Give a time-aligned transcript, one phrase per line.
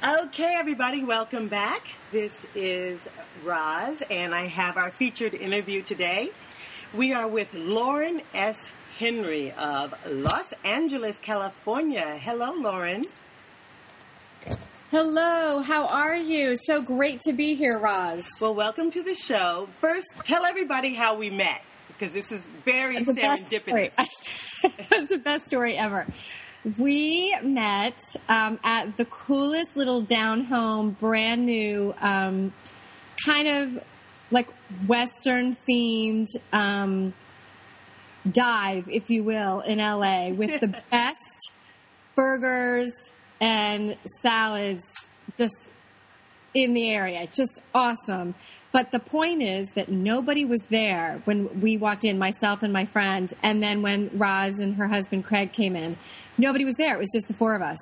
[0.00, 1.88] Okay, everybody, welcome back.
[2.12, 3.00] This is
[3.42, 6.30] Roz, and I have our featured interview today.
[6.94, 8.70] We are with Lauren S.
[9.00, 12.16] Henry of Los Angeles, California.
[12.16, 13.02] Hello, Lauren.
[14.92, 16.54] Hello, how are you?
[16.54, 18.38] So great to be here, Roz.
[18.40, 19.68] Well, welcome to the show.
[19.80, 23.96] First, tell everybody how we met, because this is very serendipitous.
[24.90, 26.06] That's the best story ever.
[26.76, 32.52] We met um, at the coolest little down home, brand new, um,
[33.24, 33.84] kind of
[34.30, 34.48] like
[34.86, 37.14] Western themed um,
[38.30, 41.52] dive, if you will, in LA with the best
[42.14, 45.70] burgers and salads just
[46.54, 47.28] in the area.
[47.32, 48.34] Just awesome.
[48.72, 52.84] But the point is that nobody was there when we walked in, myself and my
[52.84, 53.32] friend.
[53.42, 55.96] And then when Roz and her husband Craig came in,
[56.38, 56.94] nobody was there.
[56.94, 57.78] It was just the four of us.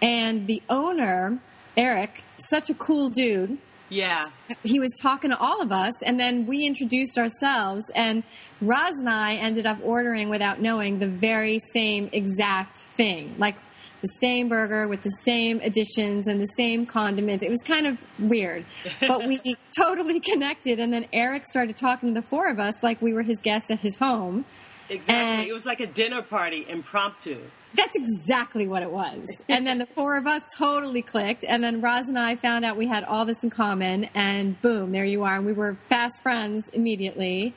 [0.00, 1.38] And the owner,
[1.76, 3.58] Eric, such a cool dude,
[3.88, 4.22] Yeah.
[4.62, 8.22] he was talking to all of us and then we introduced ourselves and
[8.60, 13.34] Roz and I ended up ordering without knowing the very same exact thing.
[13.38, 13.56] Like
[14.00, 17.44] the same burger with the same additions and the same condiments.
[17.44, 18.64] It was kind of weird.
[19.00, 19.40] But we
[19.76, 23.22] totally connected and then Eric started talking to the four of us like we were
[23.22, 24.44] his guests at his home.
[24.88, 25.14] Exactly.
[25.14, 27.38] And- it was like a dinner party, impromptu.
[27.74, 29.26] That's exactly what it was.
[29.48, 31.44] And then the four of us totally clicked.
[31.44, 34.04] And then Roz and I found out we had all this in common.
[34.14, 35.36] And boom, there you are.
[35.36, 37.54] And we were fast friends immediately.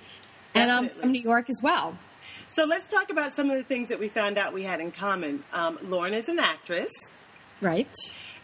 [0.53, 1.97] And I'm from New York as well.
[2.47, 4.91] So let's talk about some of the things that we found out we had in
[4.93, 5.43] common.
[5.51, 6.91] Um, Lauren is an actress,
[7.59, 7.93] Right?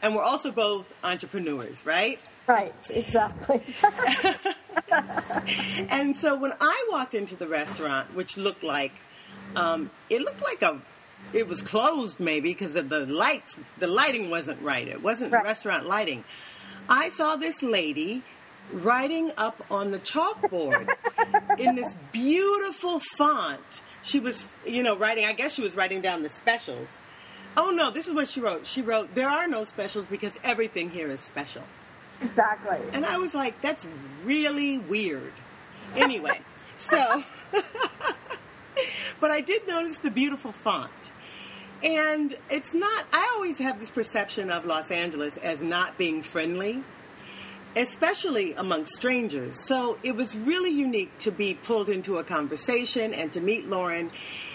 [0.02, 2.19] and we're also both entrepreneurs, right?
[2.47, 3.61] Right, exactly.
[5.89, 8.91] And so when I walked into the restaurant, which looked like
[9.56, 10.81] um, it looked like a
[11.33, 14.88] it was closed maybe because of the lights the lighting wasn't right.
[14.88, 15.44] It wasn't Right.
[15.44, 16.23] restaurant lighting.
[16.89, 18.23] I saw this lady
[18.72, 20.88] writing up on the chalkboard
[21.57, 23.81] in this beautiful font.
[24.03, 26.97] She was, you know, writing, I guess she was writing down the specials.
[27.57, 28.66] Oh no, this is what she wrote.
[28.66, 31.63] She wrote, There are no specials because everything here is special.
[32.22, 32.78] exactly.
[32.94, 33.85] And I was like, that's
[34.24, 35.34] really weird.
[35.95, 36.40] Anyway,
[36.78, 37.24] so,
[39.19, 40.91] but I did notice the beautiful font.
[41.84, 46.84] And it's not, I always have this perception of Los Angeles as not being friendly,
[47.75, 49.59] especially among strangers.
[49.59, 54.12] So it was really unique to be pulled into a conversation and to meet Lauren.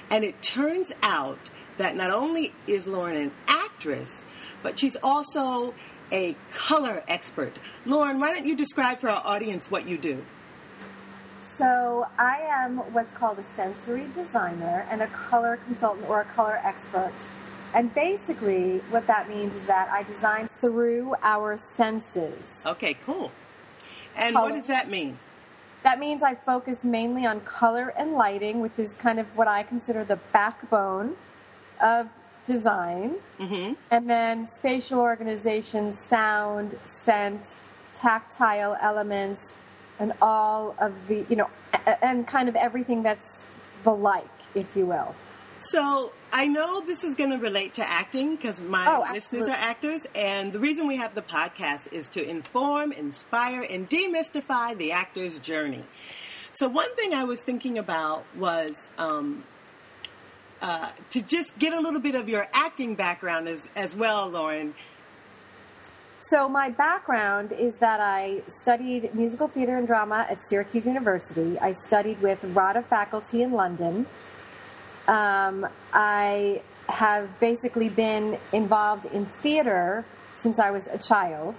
[0.08, 1.38] And it turns out
[1.78, 4.24] that not only is Lauren an actress,
[4.62, 5.74] but she's also
[6.12, 7.58] a color expert.
[7.84, 10.24] Lauren, why don't you describe for our audience what you do?
[11.56, 16.60] So I am what's called a sensory designer and a color consultant or a color
[16.62, 17.14] expert.
[17.74, 22.62] And basically, what that means is that I design through our senses.
[22.66, 23.32] Okay, cool.
[24.14, 25.18] And what does that mean?
[25.82, 29.62] That means I focus mainly on color and lighting, which is kind of what I
[29.62, 31.16] consider the backbone
[31.82, 32.08] of
[32.46, 33.16] design.
[33.38, 33.74] Mm-hmm.
[33.90, 37.56] And then spatial organization, sound, scent,
[37.94, 39.54] tactile elements,
[39.98, 41.50] and all of the, you know,
[42.02, 43.44] and kind of everything that's
[43.84, 45.14] the like, if you will.
[45.58, 49.56] So I know this is going to relate to acting because my Oh, listeners are
[49.56, 54.92] actors, and the reason we have the podcast is to inform, inspire, and demystify the
[54.92, 55.84] actor's journey.
[56.52, 59.44] So one thing I was thinking about was um,
[60.60, 64.74] uh, to just get a little bit of your acting background as as well, Lauren.
[66.20, 71.58] So my background is that I studied musical theater and drama at Syracuse University.
[71.58, 74.06] I studied with RADA faculty in London.
[75.06, 80.04] Um, I have basically been involved in theater
[80.34, 81.54] since I was a child.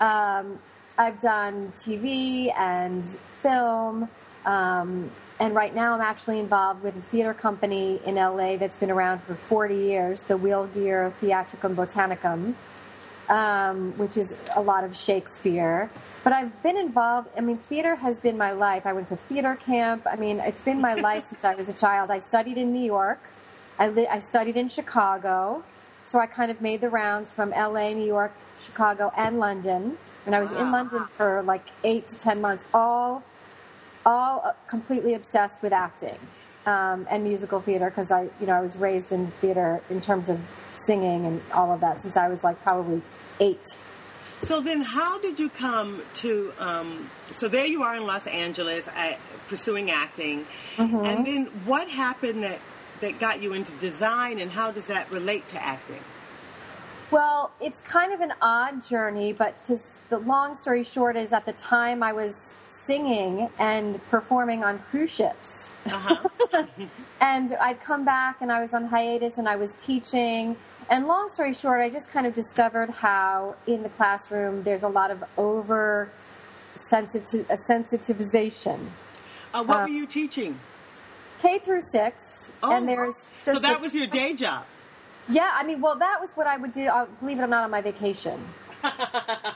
[0.00, 0.58] Um,
[0.98, 3.04] I've done TV and
[3.42, 4.08] film,
[4.44, 8.90] um, and right now I'm actually involved with a theater company in LA that's been
[8.90, 12.54] around for 40 years, the Will Geer Theatricum Botanicum
[13.30, 15.88] um, which is a lot of Shakespeare.
[16.22, 17.28] But I've been involved.
[17.36, 18.84] I mean, theater has been my life.
[18.84, 20.06] I went to theater camp.
[20.06, 22.10] I mean, it's been my life since I was a child.
[22.10, 23.20] I studied in New York.
[23.78, 25.64] I, li- I studied in Chicago.
[26.06, 29.96] So I kind of made the rounds from LA, New York, Chicago, and London.
[30.26, 33.22] And I was in London for like eight to ten months, all,
[34.04, 36.18] all uh, completely obsessed with acting
[36.66, 40.28] um, and musical theater because I, you know, I was raised in theater in terms
[40.28, 40.38] of
[40.74, 43.02] singing and all of that since I was like probably
[43.40, 43.76] eight.
[44.42, 46.52] So then, how did you come to?
[46.58, 49.16] Um, so there you are in Los Angeles, uh,
[49.48, 50.46] pursuing acting,
[50.78, 52.58] and then what happened that
[53.00, 56.00] that got you into design, and how does that relate to acting?
[57.10, 59.76] Well, it's kind of an odd journey, but to,
[60.10, 65.10] the long story short is at the time I was singing and performing on cruise
[65.10, 65.72] ships.
[65.86, 66.64] Uh-huh.
[67.20, 70.56] and I'd come back and I was on hiatus and I was teaching.
[70.90, 74.88] And long story short, I just kind of discovered how in the classroom there's a
[74.88, 76.10] lot of over
[76.74, 78.88] sensitive, sensitization.
[79.54, 80.58] Uh, what uh, were you teaching?
[81.40, 82.50] K through six.
[82.60, 84.66] Oh, and there's so that was your day job.
[85.28, 86.88] Yeah, I mean, well, that was what I would do.
[86.88, 88.40] Uh, believe it or not, on my vacation.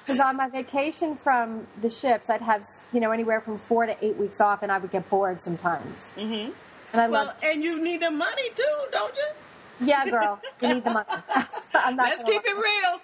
[0.04, 4.04] Because on my vacation from the ships, I'd have you know anywhere from four to
[4.04, 6.12] eight weeks off, and I would get bored sometimes.
[6.16, 6.52] Mm-hmm.
[6.92, 9.26] And I well, and you need the money too, don't you?
[9.80, 11.06] Yeah, girl, you need the money.
[11.96, 13.00] Let's keep it real.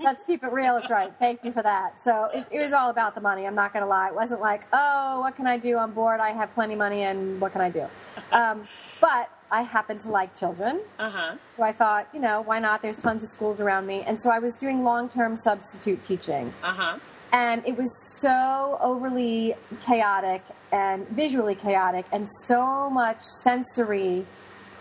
[0.00, 0.74] Let's keep it real.
[0.74, 1.12] That's right.
[1.18, 2.02] Thank you for that.
[2.02, 3.46] So it, it was all about the money.
[3.46, 4.08] I'm not going to lie.
[4.08, 5.78] It wasn't like, oh, what can I do?
[5.78, 6.20] on board?
[6.20, 7.86] I have plenty of money, and what can I do?
[8.32, 8.66] Um,
[9.02, 10.80] but I happen to like children.
[10.98, 11.36] Uh-huh.
[11.56, 12.80] So I thought, you know, why not?
[12.80, 14.02] There's tons of schools around me.
[14.06, 16.54] And so I was doing long term substitute teaching.
[16.62, 16.98] Uh-huh.
[17.32, 19.54] And it was so overly
[19.84, 24.24] chaotic and visually chaotic and so much sensory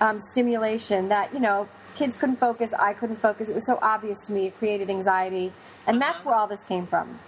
[0.02, 3.48] um, stimulation that, you know, kids couldn't focus, I couldn't focus.
[3.48, 4.48] It was so obvious to me.
[4.48, 5.54] It created anxiety.
[5.88, 6.12] And uh-huh.
[6.12, 7.20] that's where all this came from.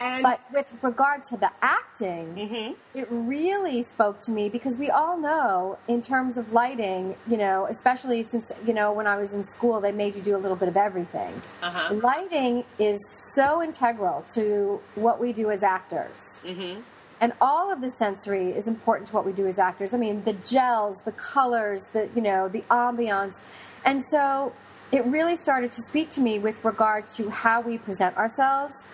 [0.00, 2.98] And but with regard to the acting, mm-hmm.
[2.98, 7.66] it really spoke to me because we all know, in terms of lighting, you know,
[7.66, 10.56] especially since, you know, when I was in school, they made you do a little
[10.56, 11.42] bit of everything.
[11.62, 11.94] Uh-huh.
[11.94, 13.00] Lighting is
[13.34, 16.40] so integral to what we do as actors.
[16.44, 16.80] Mm-hmm.
[17.20, 19.92] And all of the sensory is important to what we do as actors.
[19.92, 23.40] I mean, the gels, the colors, the, you know, the ambiance.
[23.84, 24.52] And so
[24.92, 28.84] it really started to speak to me with regard to how we present ourselves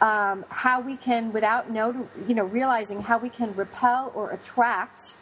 [0.00, 5.14] um, how we can, without know, you know, realizing how we can repel or attract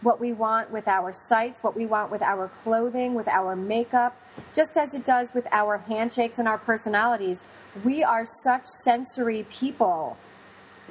[0.00, 4.16] what we want with our sights, what we want with our clothing, with our makeup,
[4.54, 7.44] just as it does with our handshakes and our personalities.
[7.84, 10.16] We are such sensory people,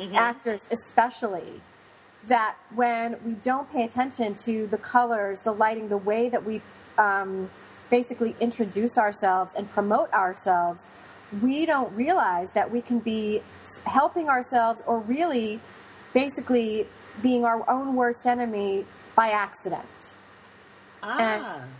[0.01, 0.15] mm-hmm.
[0.15, 1.61] actors especially,
[2.27, 6.61] that when we don't pay attention to the colors, the lighting, the way that we
[6.97, 7.49] um,
[7.89, 10.85] basically introduce ourselves and promote ourselves,
[11.41, 13.41] we don't realize that we can be
[13.85, 15.59] helping ourselves or really
[16.13, 16.87] basically
[17.21, 19.85] being our own worst enemy by accident.
[21.03, 21.19] Ah.
[21.19, 21.71] And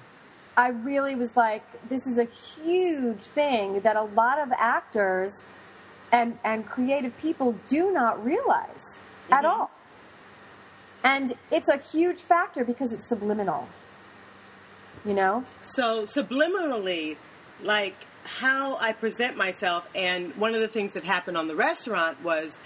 [0.57, 5.41] I really was like, this is a huge thing that a lot of actors
[6.11, 9.33] and, and creative people do not realize mm-hmm.
[9.33, 9.71] at all.
[11.03, 13.67] And it's a huge factor because it's subliminal.
[15.05, 15.45] You know?
[15.61, 17.17] So, subliminally,
[17.63, 19.89] like, how I present myself.
[19.95, 22.59] And one of the things that happened on the restaurant was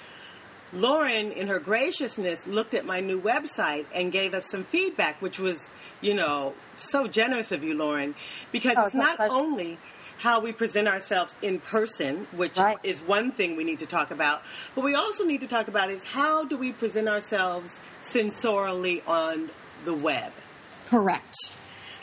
[0.73, 5.39] Lauren, in her graciousness, looked at my new website and gave us some feedback, which
[5.39, 5.69] was,
[6.01, 8.15] you know, so generous of you, Lauren,
[8.51, 9.33] because oh, it's not pleasure.
[9.33, 9.77] only
[10.17, 12.77] how we present ourselves in person, which right.
[12.83, 14.41] is one thing we need to talk about,
[14.73, 19.49] but we also need to talk about is how do we present ourselves sensorially on
[19.83, 20.31] the web.
[20.87, 21.35] Correct.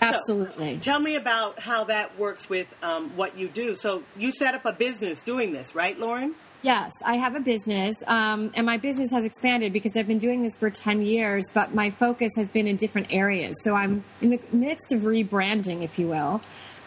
[0.00, 0.74] Absolutely.
[0.76, 3.76] So, tell me about how that works with um, what you do.
[3.76, 6.34] So you set up a business doing this, right, Lauren?
[6.62, 10.44] Yes, I have a business, um, and my business has expanded because I've been doing
[10.44, 13.56] this for 10 years, but my focus has been in different areas.
[13.64, 16.40] So I'm in the midst of rebranding, if you will.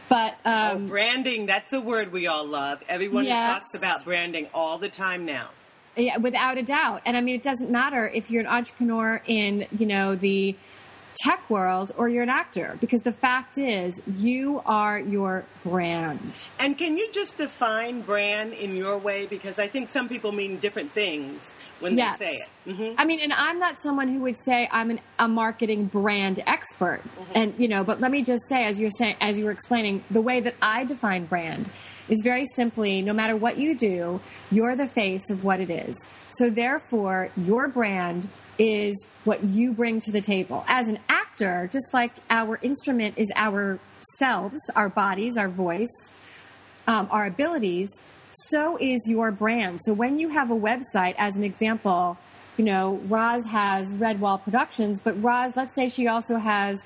[0.07, 2.83] But um, oh, branding, that's a word we all love.
[2.87, 3.53] Everyone yes.
[3.53, 5.49] talks about branding all the time now.
[5.95, 7.01] Yeah, without a doubt.
[7.05, 10.55] And I mean, it doesn't matter if you're an entrepreneur in, you know, the
[11.15, 16.47] tech world or you're an actor because the fact is you are your brand.
[16.59, 20.57] And can you just define brand in your way because I think some people mean
[20.57, 22.17] different things when yes.
[22.17, 22.69] they say it.
[22.69, 22.95] Mm-hmm.
[22.97, 27.01] I mean, and I'm not someone who would say I'm an, a marketing brand expert.
[27.03, 27.31] Mm-hmm.
[27.35, 30.03] And you know, but let me just say, as you're saying, as you were explaining,
[30.09, 31.69] the way that I define brand
[32.07, 36.05] is very simply, no matter what you do, you're the face of what it is.
[36.29, 38.27] So therefore, your brand
[38.57, 40.63] is what you bring to the table.
[40.67, 43.79] As an actor, just like our instrument is our
[44.17, 46.13] selves, our bodies, our voice,
[46.87, 47.89] um, our abilities,
[48.35, 49.79] so is your brand.
[49.83, 52.17] So when you have a website, as an example,
[52.57, 56.85] you know, Roz has Redwall Productions, but Roz, let's say she also has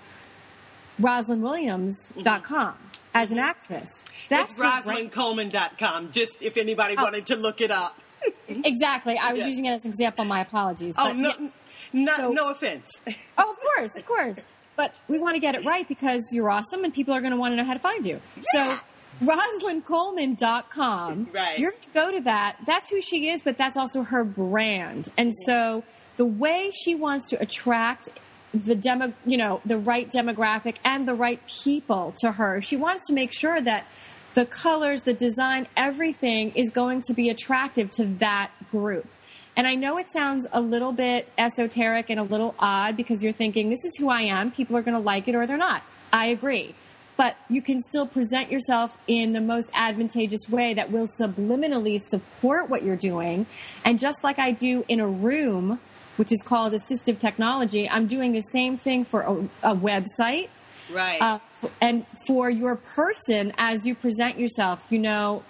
[1.01, 2.97] RosalindWilliams.com mm-hmm.
[3.13, 4.03] as an actress.
[4.29, 7.03] That's it's RosalindColeman.com, just if anybody oh.
[7.03, 7.99] wanted to look it up.
[8.47, 9.17] exactly.
[9.17, 10.25] I was using it as an example.
[10.25, 10.95] My apologies.
[10.97, 11.49] Oh, no, yeah.
[11.93, 12.89] no, so, no offense.
[13.37, 14.43] oh, of course, of course.
[14.75, 17.37] But we want to get it right because you're awesome and people are going to
[17.37, 18.21] want to know how to find you.
[18.37, 18.43] Yeah.
[18.71, 18.79] So
[19.23, 21.29] RosalindColeman.com.
[21.39, 21.59] Right.
[21.59, 22.57] You're going to go to that.
[22.65, 25.09] That's who she is, but that's also her brand.
[25.17, 25.83] And so
[26.17, 28.09] the way she wants to attract
[28.53, 33.07] the demo, you know, the right demographic and the right people to her, she wants
[33.07, 33.85] to make sure that
[34.33, 39.07] the colors, the design, everything is going to be attractive to that group.
[39.55, 43.33] And I know it sounds a little bit esoteric and a little odd because you're
[43.33, 44.51] thinking, this is who I am.
[44.51, 45.83] People are going to like it or they're not.
[46.13, 46.75] I agree.
[47.19, 52.69] But you can still present yourself in the most advantageous way that will subliminally support
[52.69, 53.45] what you're doing.
[53.83, 55.81] And just like I do in a room,
[56.15, 60.47] which is called assistive technology, I'm doing the same thing for a, a website.
[60.89, 61.21] Right.
[61.21, 61.39] Uh,
[61.81, 65.43] and for your person as you present yourself, you know,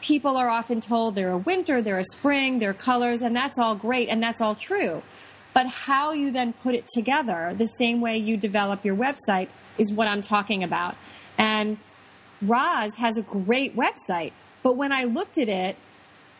[0.00, 3.74] people are often told they're a winter, they're a spring, they're colors, and that's all
[3.74, 5.02] great and that's all true.
[5.52, 9.48] But how you then put it together, the same way you develop your website,
[9.78, 10.96] is what I'm talking about.
[11.38, 11.78] And
[12.40, 15.76] Roz has a great website, but when I looked at it,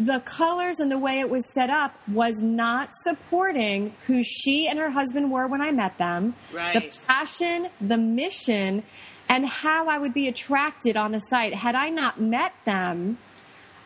[0.00, 4.78] the colors and the way it was set up was not supporting who she and
[4.78, 6.34] her husband were when I met them.
[6.52, 6.72] Right.
[6.72, 8.82] The passion, the mission,
[9.28, 11.54] and how I would be attracted on the site.
[11.54, 13.18] Had I not met them,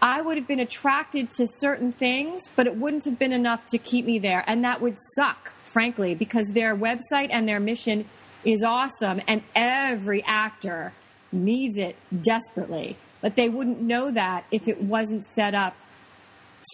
[0.01, 3.79] I would have been attracted to certain things, but it wouldn't have been enough to
[3.79, 4.45] keep me there.
[4.47, 8.07] And that would suck, frankly, because their website and their mission
[8.47, 10.93] is awesome and every actor
[11.33, 12.97] needs it desperately.
[13.21, 15.75] But they wouldn't know that if it wasn't set up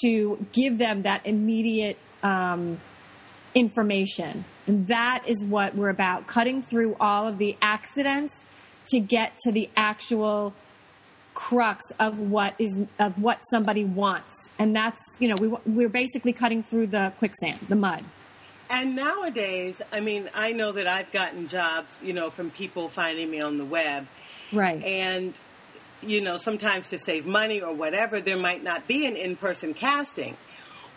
[0.02, 2.78] to give them that immediate um,
[3.54, 4.44] information.
[4.66, 8.44] And that is what we're about cutting through all of the accidents
[8.88, 10.54] to get to the actual
[11.34, 16.30] crux of what is of what somebody wants and that's you know we we're basically
[16.30, 18.04] cutting through the quicksand the mud
[18.72, 23.30] And nowadays, I mean, I know that I've gotten jobs, you know, from people finding
[23.30, 24.06] me on the web.
[24.50, 25.34] right And,
[26.00, 29.74] you know, sometimes to save money or whatever, there might not be an in person
[29.74, 30.38] casting.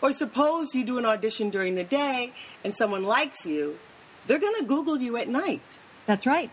[0.00, 2.32] Or suppose you do an audition during the day
[2.64, 3.78] and someone likes you,
[4.26, 5.60] they're going to Google you at night.
[6.06, 6.50] that's right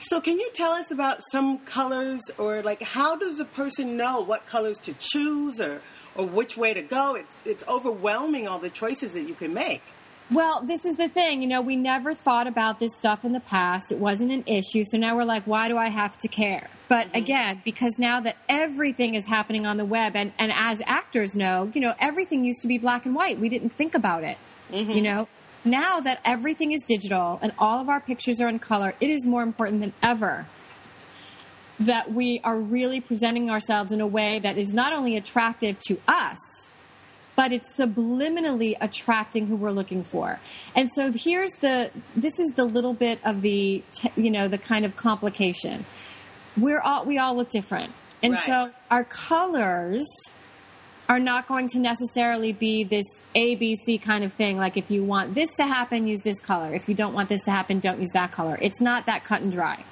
[0.00, 4.20] So, can you tell us about some colors or like how does a person know
[4.20, 5.82] what colors to choose or,
[6.14, 7.14] or which way to go?
[7.14, 9.82] It's, it's overwhelming all the choices that you can make.
[10.32, 11.42] Well, this is the thing.
[11.42, 13.92] You know, we never thought about this stuff in the past.
[13.92, 14.84] It wasn't an issue.
[14.84, 16.68] So now we're like, why do I have to care?
[16.88, 17.16] But mm-hmm.
[17.16, 21.70] again, because now that everything is happening on the web, and, and as actors know,
[21.74, 23.38] you know, everything used to be black and white.
[23.38, 24.38] We didn't think about it.
[24.70, 24.90] Mm-hmm.
[24.92, 25.28] You know,
[25.64, 29.26] now that everything is digital and all of our pictures are in color, it is
[29.26, 30.46] more important than ever
[31.80, 36.00] that we are really presenting ourselves in a way that is not only attractive to
[36.06, 36.68] us,
[37.34, 40.38] but it's subliminally attracting who we're looking for.
[40.74, 43.82] And so here's the this is the little bit of the
[44.16, 45.84] you know the kind of complication.
[46.56, 47.92] We're all we all look different.
[48.22, 48.42] And Right.
[48.42, 50.06] so our colors
[51.08, 54.56] are not going to necessarily be this ABC kind of thing.
[54.56, 56.74] Like if you want this to happen, use this color.
[56.74, 58.58] If you don't want this to happen, don't use that color.
[58.62, 59.84] It's not that cut and dry.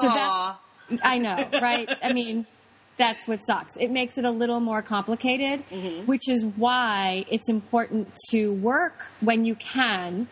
[0.00, 0.58] So Aw.
[0.90, 1.88] that's I know, right?
[2.02, 2.46] I mean,
[2.96, 3.76] that's what sucks.
[3.76, 5.60] It makes it a little more complicated,
[6.06, 10.28] which is why it's important to work when you can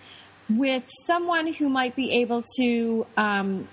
[0.49, 3.69] with someone who might be able to um,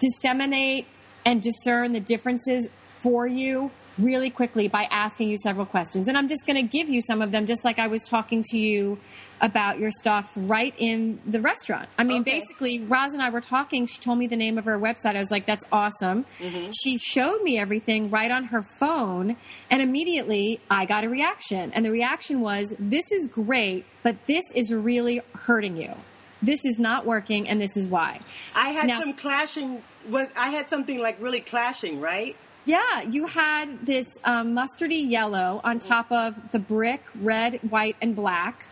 [0.00, 0.86] disseminate
[1.24, 6.08] and discern the differences for you really quickly by asking you several questions.
[6.08, 8.42] And I'm just going to give you some of them, just like I was talking
[8.50, 8.98] to you
[9.40, 11.88] about your stuff right in the restaurant.
[11.98, 12.38] I mean, Okay.
[12.38, 13.86] basically, Roz and I were talking.
[13.86, 15.16] She told me the name of her website.
[15.16, 16.24] I was like, that's awesome.
[16.38, 16.70] Mm-hmm.
[16.70, 19.36] She showed me everything right on her phone.
[19.70, 21.72] And immediately I got a reaction.
[21.72, 25.92] And the reaction was, this is great, but this is really hurting you.
[26.40, 28.18] This is not working, and this is why.
[28.54, 29.82] I had Now- some clashing.
[30.08, 32.36] Was I had something like really clashing, right?
[32.64, 38.14] Yeah, you had this um, mustardy yellow on top of the brick red, white, and
[38.14, 38.64] black,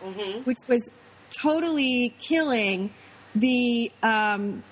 [0.45, 0.89] which was
[1.41, 2.91] totally killing
[3.35, 4.63] the um,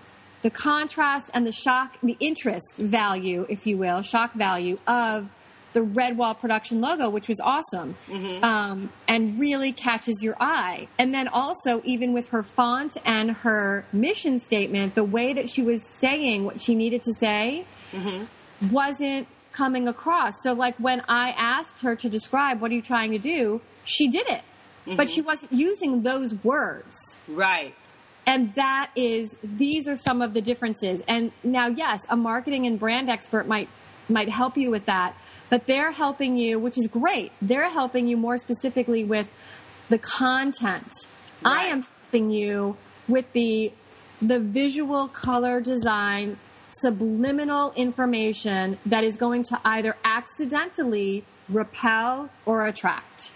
[0.41, 5.27] the contrast and the shock, the interest value, if you will, shock value of
[5.73, 7.95] the Red Wall production logo, which was awesome
[8.41, 10.87] um, and really catches your eye.
[10.97, 15.61] And then also, even with her font and her mission statement, the way that she
[15.61, 17.65] was saying what she needed to say
[18.61, 20.33] wasn't coming across.
[20.43, 24.07] So, like when I asked her to describe what are you trying to do, she
[24.07, 24.41] did it,
[24.85, 24.95] mm-hmm.
[24.95, 27.17] but she wasn't using those words.
[27.27, 27.73] Right.
[28.25, 31.01] And that is, these are some of the differences.
[31.07, 33.69] And now, yes, a marketing and brand expert might
[34.07, 35.15] might help you with that,
[35.49, 37.31] but they're helping you, which is great.
[37.41, 39.29] They're helping you more specifically with
[39.89, 40.91] the content.
[41.45, 43.71] I am helping you with the
[44.21, 46.37] the visual color design
[46.81, 53.31] subliminal information that is going to either accidentally repel or attract.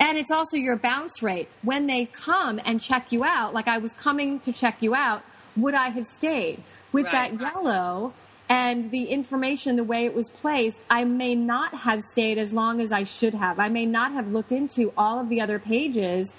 [0.00, 1.48] And it's also your bounce rate.
[1.62, 5.22] When they come and check you out, like I was coming to check you out,
[5.56, 6.62] would I have stayed?
[6.92, 7.38] With Right.
[7.38, 8.12] that yellow,
[8.48, 12.80] and the information, the way it was placed, I may not have stayed as long
[12.80, 13.58] as I should have.
[13.58, 16.34] I may not have looked into all of the other pages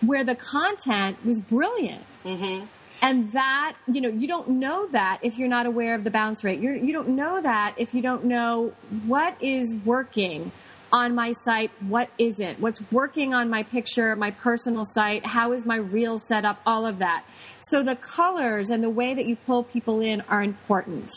[0.00, 2.02] where the content was brilliant.
[2.24, 2.66] Mm-hmm.
[3.02, 6.42] And that, you know, you don't know that if you're not aware of the bounce
[6.42, 6.60] rate.
[6.60, 8.72] You're, you don't know that if you don't know
[9.06, 10.50] what is working
[10.92, 15.66] on my site, what isn't, what's working on my picture, my personal site, how is
[15.66, 17.24] my reel set up, all of that.
[17.60, 21.10] So the colors and the way that you pull people in are important.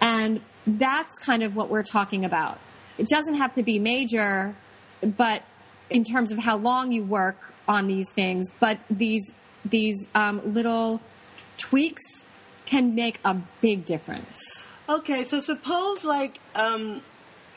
[0.00, 2.58] And that's kind of what we're talking about.
[2.98, 4.54] It doesn't have to be major,
[5.02, 5.42] but
[5.90, 9.32] in terms of how long you work on these things, but these
[9.62, 11.00] these um, little
[11.60, 12.24] tweaks
[12.66, 14.66] can make a big difference.
[14.88, 17.02] Okay, so suppose like um,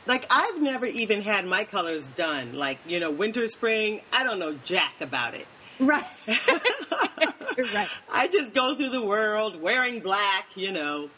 [0.06, 2.54] like I've never even had my colors done.
[2.54, 4.02] Like you know, winter, spring.
[4.12, 5.48] I don't know jack about it.
[5.80, 6.06] Right.
[6.28, 7.90] right.
[8.12, 11.10] I just go through the world wearing black, you know.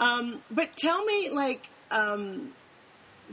[0.00, 2.52] Um, but tell me, like, um,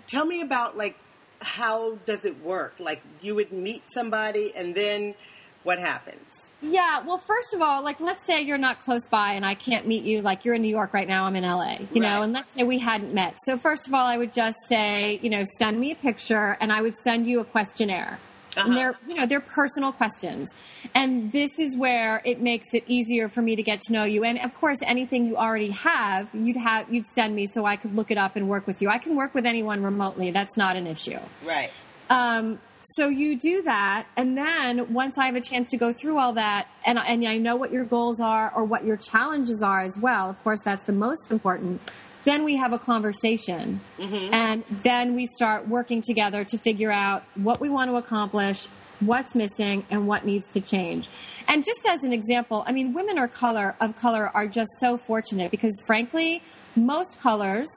[0.08, 0.96] tell me about like
[1.41, 2.75] how does it work?
[2.79, 5.15] Like you would meet somebody and then
[5.63, 6.29] what happens?
[6.62, 9.88] Yeah, well, first of all, like let's say you're not close by and I can't
[9.88, 10.22] meet you.
[10.22, 11.96] Like you're in New York right now, I'm in LA, you right.
[11.96, 13.38] know, and let's say we hadn't met.
[13.42, 16.74] So first of all, I would just say, you know, send me a picture and
[16.74, 18.20] I would send you a questionnaire.
[18.58, 18.68] Uh-huh.
[18.68, 20.54] And they're, you know, they're personal questions.
[20.94, 24.24] And this is where it makes it easier for me to get to know you.
[24.24, 27.96] And of course, anything you already have, you'd have, you'd send me so I could
[27.96, 28.89] look it up and work with you.
[28.89, 30.32] I can work with anyone remotely.
[30.32, 31.20] That's not an issue.
[31.46, 31.72] Right.
[32.10, 32.60] Um,
[32.96, 36.34] so you do that, and then once I have a chance to go through all
[36.34, 39.98] that, and, and I know what your goals are or what your challenges are as
[39.98, 41.81] well, of course, that's the most important,
[42.24, 43.81] then we have a conversation.
[43.98, 44.34] Mm-hmm.
[44.34, 48.67] And then we start working together to figure out what we want to accomplish,
[49.00, 51.08] what's missing, and what needs to change.
[51.48, 54.98] And just as an example, I mean, women are color of color are just so
[54.98, 56.41] fortunate because, frankly,
[56.75, 57.69] most colors,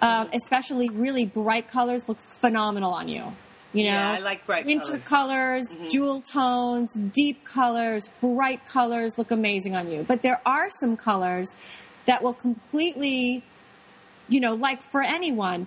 [0.00, 3.34] uh, especially really bright colors, look phenomenal on you.
[3.72, 5.86] You know, yeah, I like bright winter colors, colors mm-hmm.
[5.88, 10.04] jewel tones, deep colors, bright colors look amazing on you.
[10.06, 11.54] But there are some colors
[12.04, 13.42] that will completely,
[14.28, 15.66] you know, like for anyone,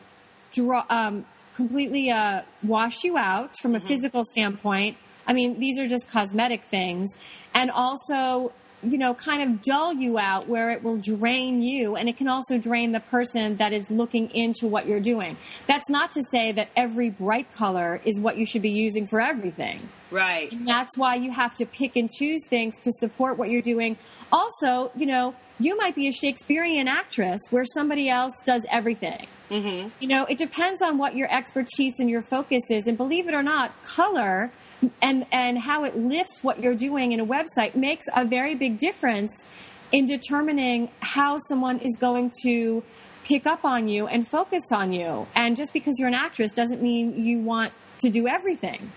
[0.52, 3.88] draw, um, completely uh, wash you out from a mm-hmm.
[3.88, 4.98] physical standpoint.
[5.26, 7.16] I mean, these are just cosmetic things,
[7.56, 8.52] and also
[8.86, 12.28] you know, kind of dull you out where it will drain you and it can
[12.28, 15.38] also drain the person that is looking into what you're doing.
[15.68, 19.20] That's not to say that every bright color is what you should be using for
[19.20, 19.90] everything.
[20.12, 20.52] Right.
[20.52, 23.98] And that's why you have to pick and choose things to support what you're doing.
[24.32, 29.28] Also, you know, you might be a Shakespearean actress where somebody else does everything.
[29.50, 29.90] Mm-hmm.
[30.00, 32.88] You know, it depends on what your expertise and your focus is.
[32.88, 34.52] And believe it or not, color
[35.02, 38.80] and and how it lifts what you're doing in a website makes a very big
[38.80, 39.46] difference
[39.92, 42.84] in determining how someone is going to
[43.24, 45.28] pick up on you and focus on you.
[45.36, 48.92] And just because you're an actress doesn't mean you want to do everything.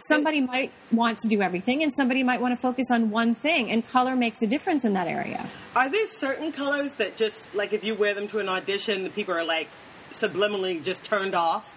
[0.00, 3.70] Somebody might want to do everything, and somebody might want to focus on one thing,
[3.70, 5.48] and color makes a difference in that area.
[5.74, 9.10] Are there certain colors that just, like, if you wear them to an audition, the
[9.10, 9.68] people are like
[10.12, 11.74] subliminally just turned off?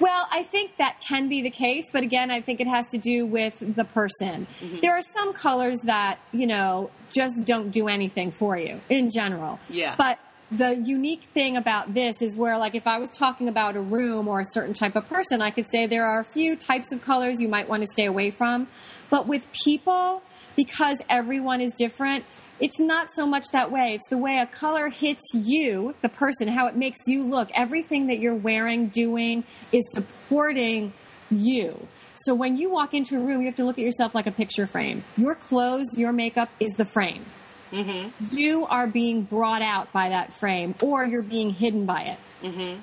[0.00, 2.98] Well, I think that can be the case, but again, I think it has to
[2.98, 4.46] do with the person.
[4.60, 4.78] Mm-hmm.
[4.80, 9.58] There are some colors that, you know, just don't do anything for you in general.
[9.68, 9.96] Yeah.
[9.96, 10.18] But
[10.50, 14.28] the unique thing about this is where, like, if I was talking about a room
[14.28, 17.02] or a certain type of person, I could say there are a few types of
[17.02, 18.68] colors you might want to stay away from.
[19.10, 20.22] But with people,
[20.56, 22.24] because everyone is different,
[22.60, 23.94] it's not so much that way.
[23.94, 27.50] It's the way a color hits you, the person, how it makes you look.
[27.54, 30.92] Everything that you're wearing, doing is supporting
[31.30, 31.86] you.
[32.16, 34.32] So when you walk into a room, you have to look at yourself like a
[34.32, 35.04] picture frame.
[35.16, 37.24] Your clothes, your makeup is the frame.
[37.70, 38.36] Mm-hmm.
[38.36, 42.18] You are being brought out by that frame, or you're being hidden by it.
[42.42, 42.80] Mm-hmm.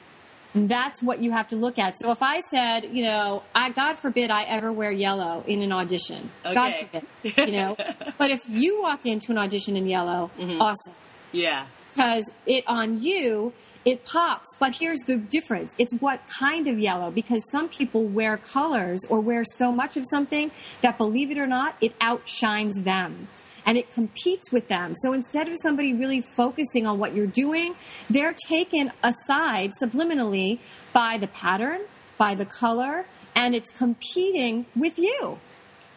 [0.56, 2.00] That's what you have to look at.
[2.00, 5.74] So if I said, you know, I God forbid I ever wear yellow in an
[5.74, 6.30] audition.
[6.46, 6.54] Okay.
[6.54, 7.76] God forbid, you know.
[8.18, 10.62] but if you walk into an audition in yellow, mm-hmm.
[10.62, 10.94] awesome.
[11.34, 11.68] Yeah.
[11.94, 13.52] Because it on you,
[13.84, 14.56] it pops.
[14.58, 15.76] But here's the difference.
[15.78, 20.06] It's what kind of yellow because some people wear colors or wear so much of
[20.10, 23.28] something that believe it or not, it outshines them
[23.66, 24.94] and it competes with them.
[24.96, 27.76] So instead of somebody really focusing on what you're doing,
[28.10, 30.60] they're taken aside subliminally
[30.94, 31.82] by the pattern,
[32.18, 35.40] by the color, and it's competing with you.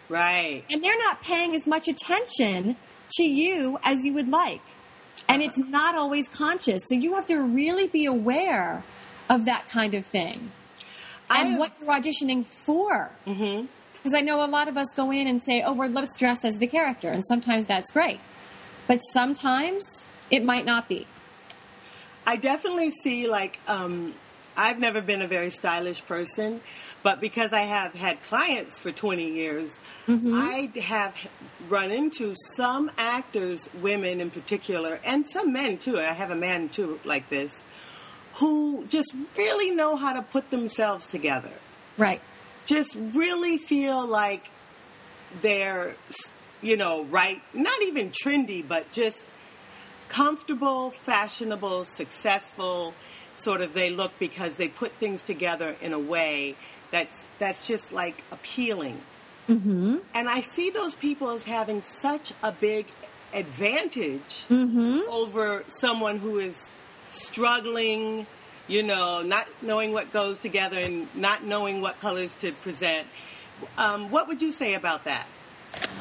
[0.09, 0.65] Right.
[0.71, 2.77] And they're not paying as much attention
[3.13, 4.63] to you as you would like.
[5.29, 6.81] And it's not always conscious.
[6.87, 8.83] So you have to really be aware
[9.29, 10.53] of that kind of thing
[11.31, 13.11] and what you're auditioning for.
[13.27, 13.67] Mm-hmm.
[13.99, 16.45] Because I know a lot of us go in and say, oh, we're, let's dress
[16.45, 17.11] as the character.
[17.11, 18.21] And sometimes that's great.
[18.87, 21.07] But sometimes it might not be.
[22.27, 24.15] I definitely see like um,
[24.57, 26.61] I've never been a very stylish person,
[27.03, 30.33] but because I have had clients for 20 years, Mm-hmm.
[30.33, 31.15] I have
[31.69, 35.99] run into some actors, women in particular, and some men too.
[36.01, 37.63] I have a man too like this,
[38.37, 41.51] who just really know how to put themselves together.
[41.99, 42.23] Right.
[42.69, 44.45] Just really feel like
[45.41, 45.95] they're,
[46.61, 49.25] you know, right, not even trendy, but just
[50.11, 52.93] comfortable, fashionable, successful,
[53.37, 56.57] sort of they look because they put things together in a way
[56.91, 59.01] that's that's just like appealing.
[59.49, 59.99] Mm-hmm.
[60.13, 62.87] And I see those people as having such a big
[63.33, 66.71] advantage over someone who is
[67.11, 68.27] struggling,
[68.69, 73.07] you know, not knowing what goes together and not knowing what colors to present.
[73.77, 75.27] Um, what would you say about that?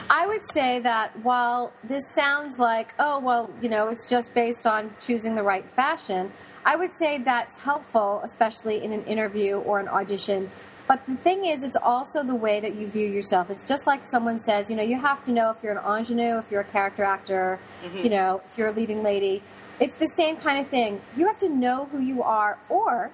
[0.10, 4.67] I would say that while this sounds like, oh, well, you know, it's just based
[4.67, 6.32] on choosing the right fashion,
[6.65, 10.51] I would say that's helpful, especially in an interview or an audition.
[10.88, 13.49] But the thing is, it's also the way that you view yourself.
[13.49, 16.38] It's just like someone says, you know, you have to know if you're an ingenue,
[16.38, 17.60] if you're a character actor,
[17.93, 19.43] you know, if you're a leading lady.
[19.79, 21.01] It's the same kind of thing.
[21.15, 23.11] You have to know who you are, or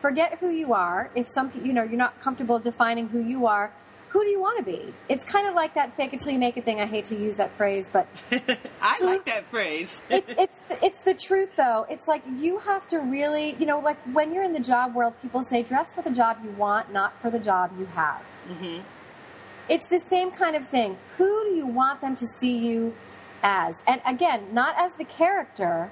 [0.00, 1.10] forget who you are.
[1.14, 3.72] If some, you know, you're not comfortable defining who you are,
[4.10, 4.94] who do you want to be?
[5.08, 6.80] It's kind of like that fake it till you make it thing.
[6.80, 8.06] I hate to use that phrase, but
[8.82, 10.00] I like that phrase.
[10.10, 11.86] it, it's it's the truth though.
[11.90, 15.14] It's like you have to really, you know, like when you're in the job world,
[15.20, 18.22] people say dress for the job you want, not for the job you have.
[18.48, 18.80] Mm-hmm.
[19.68, 20.96] It's the same kind of thing.
[21.18, 22.94] Who do you want them to see you
[23.42, 23.76] as?
[23.86, 25.90] And again, not as the character.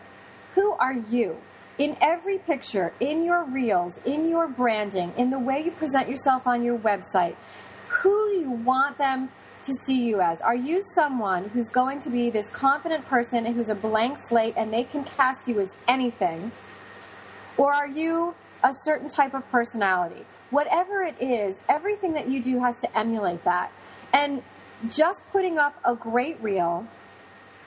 [0.54, 1.38] Who are you?
[1.78, 6.46] In every picture, in your reels, in your branding, in the way you present yourself
[6.46, 7.37] on your website,
[7.88, 9.28] who do you want them
[9.62, 10.40] to see you as?
[10.40, 14.72] Are you someone who's going to be this confident person who's a blank slate and
[14.72, 16.52] they can cast you as anything?
[17.56, 20.24] Or are you a certain type of personality?
[20.50, 23.72] Whatever it is, everything that you do has to emulate that.
[24.12, 24.42] And
[24.90, 26.87] just putting up a great reel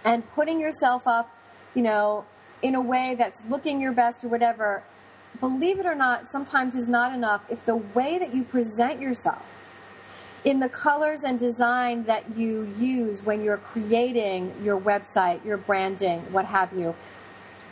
[0.03, 1.29] and putting yourself up,
[1.73, 2.25] you know,
[2.61, 4.83] in a way that's looking your best or whatever,
[5.39, 9.43] believe it or not, sometimes is not enough if the way that you present yourself
[10.43, 16.19] in the colors and design that you use when you're creating your website, your branding,
[16.31, 16.95] what have you,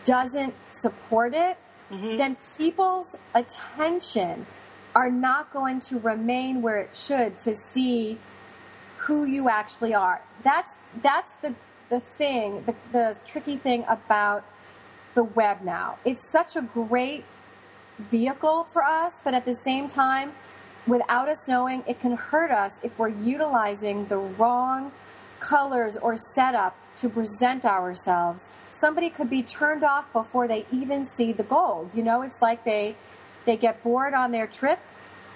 [0.06, 1.58] doesn't support it,
[1.92, 2.18] mm-hmm.
[2.18, 4.46] then people's attention
[4.96, 8.18] are not going to remain where it should to see
[8.98, 10.22] who you actually are.
[10.44, 11.56] That's that's the
[11.90, 14.44] the thing, the, the tricky thing about
[15.14, 15.98] the web now.
[16.06, 17.26] It's such a great
[17.98, 20.34] vehicle for us, but at the same time,
[20.86, 24.92] without us knowing, it can hurt us if we're utilizing the wrong
[25.40, 28.50] colors or setup to present ourselves.
[28.72, 31.92] Somebody could be turned off before they even see the gold.
[31.96, 32.96] You know, it's like they
[33.46, 34.80] they get bored on their trip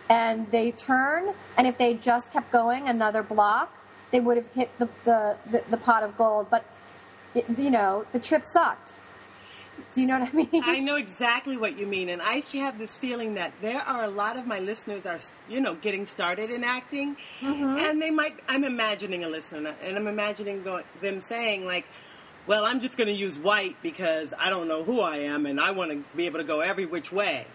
[0.09, 3.73] and they turn, and if they just kept going another block,
[4.11, 6.47] they would have hit the the, the, the pot of gold.
[6.49, 6.65] But
[7.33, 8.93] it, you know, the trip sucked.
[9.93, 10.63] Do you know what I mean?
[10.63, 14.09] I know exactly what you mean, and I have this feeling that there are a
[14.09, 15.19] lot of my listeners are,
[15.49, 18.35] you know, getting started in acting, and they might.
[18.47, 21.85] I'm imagining a listener, and I'm imagining going, them saying like,
[22.47, 25.59] "Well, I'm just going to use white because I don't know who I am, and
[25.59, 27.47] I want to be able to go every which way."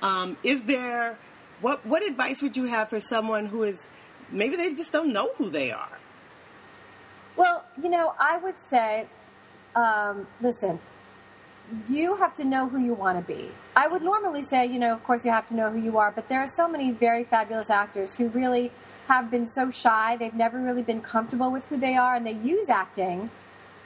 [0.00, 1.18] Um, is there
[1.60, 3.88] what what advice would you have for someone who is
[4.30, 5.93] maybe they just don't know who they are?
[7.36, 9.06] Well, you know, I would say,
[9.74, 10.78] um, listen,
[11.88, 13.50] you have to know who you want to be.
[13.74, 16.12] I would normally say, you know, of course you have to know who you are,
[16.12, 18.70] but there are so many very fabulous actors who really
[19.08, 22.32] have been so shy, they've never really been comfortable with who they are, and they
[22.32, 23.30] use acting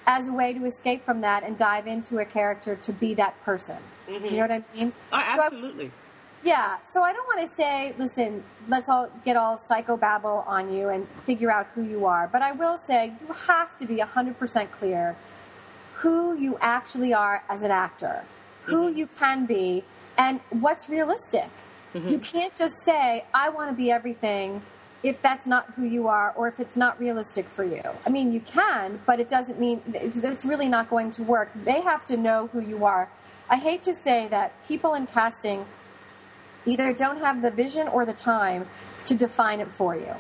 [0.07, 3.35] as a way to escape from that and dive into a character to be that
[3.45, 3.77] person.
[4.09, 4.93] You know what I mean?
[5.13, 5.91] Oh, So I- absolutely.
[6.45, 10.89] Yeah, so I don't want to say, listen, let's all get all psychobabble on you
[10.89, 12.29] and figure out who you are.
[12.31, 15.17] But I will say you have to be 100% clear
[15.95, 18.23] who you actually are as an actor,
[18.65, 18.99] who mm-hmm.
[18.99, 19.83] you can be,
[20.17, 21.49] and what's realistic.
[21.95, 22.09] Mm-hmm.
[22.09, 24.63] You can't just say, I want to be everything
[25.03, 27.83] if that's not who you are or if it's not realistic for you.
[28.07, 31.51] I mean, you can, but it doesn't mean it's really not going to work.
[31.65, 33.09] They have to know who you are.
[33.51, 35.65] I hate to say that people in casting
[36.69, 38.67] either don't have the vision or the time
[39.07, 40.15] to define it for you.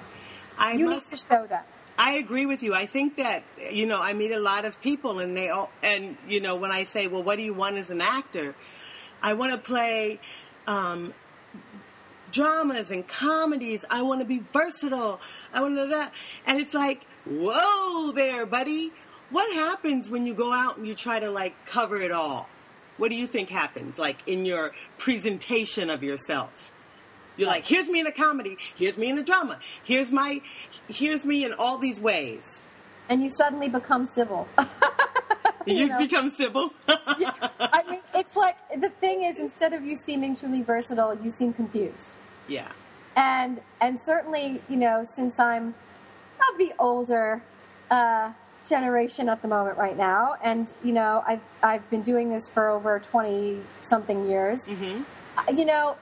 [0.57, 1.63] I You must need to show them.
[1.99, 2.75] I agree with you.
[2.75, 6.17] I think that you know I meet a lot of people, and they all and
[6.29, 8.55] you know when I say, well, what do you want as an actor?
[9.21, 10.21] I want to play
[10.69, 11.13] um,
[12.31, 13.85] dramas and comedies.
[13.91, 15.21] I want to be versatile.
[15.53, 16.13] I want to do that,
[16.47, 18.93] and it's like, whoa, there, buddy.
[19.31, 22.49] What happens when you go out and you try to like cover it all?
[22.99, 23.99] What do you think happens?
[23.99, 26.73] Like in your presentation of yourself?
[27.37, 30.41] You're like, here's me in a comedy, here's me in a drama, here's my,
[30.89, 32.63] here's me in all these ways.
[33.09, 34.49] And you suddenly become civil.
[35.67, 35.99] you, You know.
[35.99, 36.73] become civil.
[37.19, 37.33] yeah.
[37.61, 41.53] I mean, it's like the thing is, instead of you seeming truly versatile, you seem
[41.53, 42.09] confused.
[42.49, 42.69] yeah.
[43.17, 45.75] And and certainly, you know, since I'm
[46.53, 47.43] of the older
[47.91, 48.33] uh,
[48.69, 52.69] generation at the moment right now, and you know, I've I've been doing this for
[52.69, 54.65] over twenty something years.
[54.67, 55.03] Mm-hmm.
[55.39, 55.97] Uh, You know,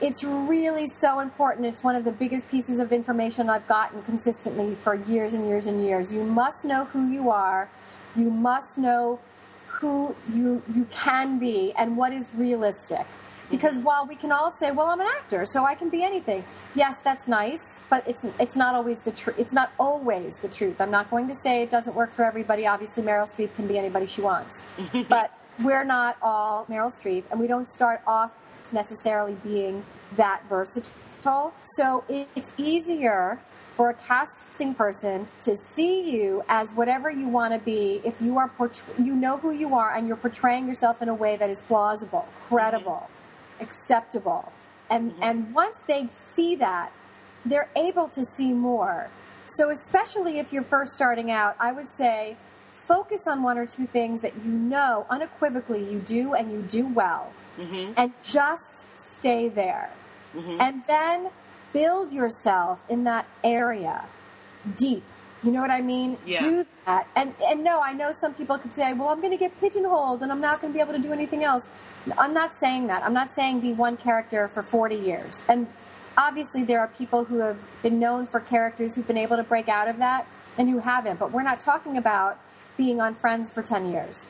[0.00, 1.66] it's really so important.
[1.66, 5.66] It's one of the biggest pieces of information I've gotten consistently for years and years
[5.66, 6.12] and years.
[6.12, 7.68] You must know who you are.
[8.16, 9.20] You must know
[9.66, 13.06] who you you can be and what is realistic.
[13.50, 16.44] Because while we can all say, "Well, I'm an actor, so I can be anything,"
[16.74, 19.38] yes, that's nice, but it's it's not always the truth.
[19.38, 20.80] It's not always the truth.
[20.80, 22.66] I'm not going to say it doesn't work for everybody.
[22.66, 24.62] Obviously, Meryl Streep can be anybody she wants,
[25.08, 28.32] but we're not all Meryl Streep, and we don't start off
[28.72, 29.84] necessarily being
[30.16, 31.52] that versatile.
[31.64, 33.40] So it, it's easier
[33.76, 38.38] for a casting person to see you as whatever you want to be if you
[38.38, 41.50] are portray- you know who you are and you're portraying yourself in a way that
[41.50, 43.08] is plausible, credible,
[43.60, 44.52] acceptable.
[44.90, 45.22] And mm-hmm.
[45.22, 46.92] and once they see that,
[47.44, 49.08] they're able to see more.
[49.46, 52.36] So especially if you're first starting out, I would say
[52.88, 56.86] focus on one or two things that you know unequivocally you do and you do
[56.86, 57.32] well.
[57.58, 57.92] Mm-hmm.
[57.96, 59.90] And just stay there.
[60.34, 60.60] Mm-hmm.
[60.60, 61.30] And then
[61.72, 64.06] build yourself in that area
[64.76, 65.04] deep.
[65.42, 66.16] You know what I mean?
[66.24, 66.40] Yeah.
[66.40, 67.06] Do that.
[67.14, 70.22] And and no, I know some people could say, "Well, I'm going to get pigeonholed
[70.22, 71.68] and I'm not going to be able to do anything else."
[72.18, 73.02] I'm not saying that.
[73.02, 75.42] I'm not saying be one character for 40 years.
[75.48, 75.66] And
[76.16, 79.68] obviously there are people who have been known for characters who've been able to break
[79.68, 80.26] out of that
[80.58, 82.38] and who haven't, but we're not talking about
[82.76, 84.26] being on Friends for 10 years.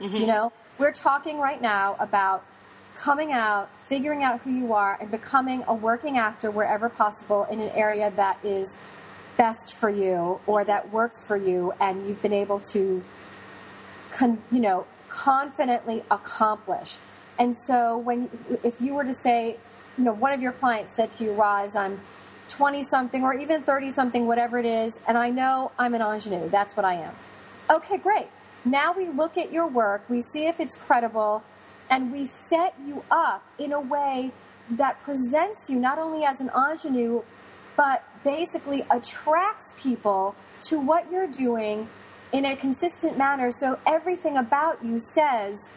[0.00, 0.16] Mm-hmm.
[0.16, 2.44] You know, we're talking right now about
[2.96, 7.60] coming out, figuring out who you are, and becoming a working actor wherever possible in
[7.60, 8.76] an area that is
[9.36, 13.02] best for you or that works for you, and you've been able to,
[14.12, 16.96] con- you know, confidently accomplish.
[17.38, 18.30] And so, when
[18.62, 19.56] if you were to say,
[19.98, 22.00] you know, one of your clients said to you, "Roz, I'm
[22.48, 26.48] 20 something or even 30 something, whatever it is, and I know I'm an ingenue.
[26.48, 27.14] That's what I am."
[27.68, 28.28] Okay, great.
[28.64, 31.42] Now we look at your work, we see if it's credible,
[31.88, 34.32] and we set you up in a way
[34.70, 37.22] that presents you not only as an ingenue,
[37.76, 40.34] but basically attracts people
[40.68, 41.88] to what you're doing
[42.32, 43.50] in a consistent manner.
[43.52, 45.68] So everything about you says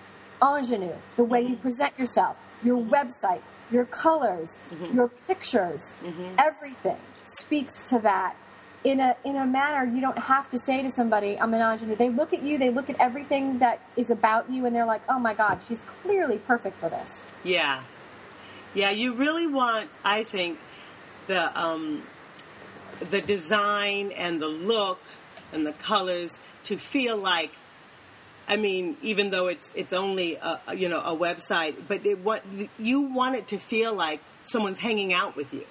[0.41, 4.57] ingenue, the way you present yourself, your website, your colors,
[4.93, 5.91] your pictures,
[6.37, 8.35] everything speaks to that
[8.83, 11.95] in a in a manner you don't have to say to somebody, I'm an ingenue.
[11.95, 15.01] They look at you, they look at everything that is about you, and they're like,
[15.09, 17.25] oh my God, she's clearly perfect for this.
[17.43, 17.83] Yeah.
[18.73, 20.59] Yeah, you really want, I think,
[21.27, 22.03] the um,
[22.99, 24.99] the design and the look
[25.53, 27.51] and the colors to feel like
[28.47, 32.43] I mean, even though it's it's only a, you know a website, but it what
[32.77, 35.65] you want it to feel like someone's hanging out with you,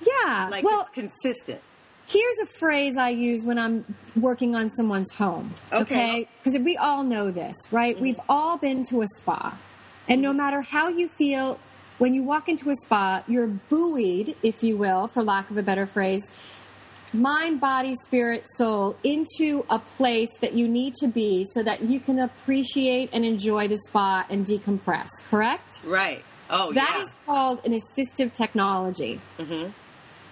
[0.00, 0.48] Yeah.
[0.50, 1.60] like well, it's consistent.
[2.06, 5.54] here's a phrase I use when I'm working on someone's home.
[5.72, 6.28] Okay.
[6.42, 7.94] Because we all know this, right?
[7.94, 8.02] Mm-hmm.
[8.02, 9.56] We've all been to a spa.
[10.08, 10.38] And no mm-hmm.
[10.38, 11.60] matter how you feel,
[11.98, 15.62] when you walk into a spa, you're buoyed, if you will, for lack of a
[15.62, 16.28] better phrase,
[17.12, 22.00] mind, body, spirit, soul, into a place that you need to be so that you
[22.00, 25.80] can appreciate and enjoy the spa and decompress, correct?
[25.84, 26.24] Right.
[26.48, 27.02] Oh, That yeah.
[27.02, 29.20] is called an assistive technology.
[29.38, 29.70] Mm-hmm.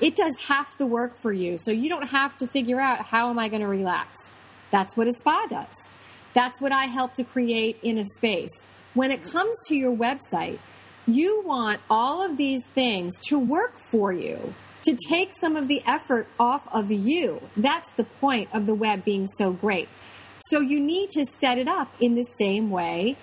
[0.01, 3.29] It does half the work for you, so you don't have to figure out how
[3.31, 4.31] am I going to relax.
[4.71, 5.89] That's what a spa does.
[6.33, 8.67] That's what I help to create in a space.
[8.95, 10.59] When it comes to your website,
[11.07, 15.83] you want all of these things to work for you, to take some of the
[15.87, 17.43] effort off of you.
[17.57, 19.89] That's the point of the web being so great.
[20.41, 23.17] So you need to set it up in the same way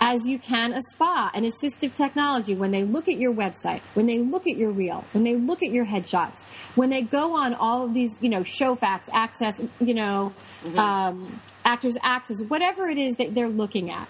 [0.00, 2.54] as you can a spa, an assistive technology.
[2.54, 5.62] When they look at your website, when they look at your reel, when they look
[5.62, 6.42] at your headshots,
[6.74, 10.34] when they go on all of these, you know, Showfax, access, you know,
[10.76, 14.08] um, actors access, whatever it is that they're looking at.